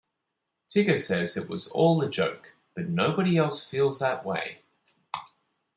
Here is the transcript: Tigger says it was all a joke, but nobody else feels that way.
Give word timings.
Tigger 0.67 0.97
says 0.97 1.37
it 1.37 1.47
was 1.47 1.67
all 1.67 2.01
a 2.01 2.09
joke, 2.09 2.55
but 2.73 2.89
nobody 2.89 3.37
else 3.37 3.63
feels 3.67 3.99
that 3.99 4.25
way. 4.25 4.63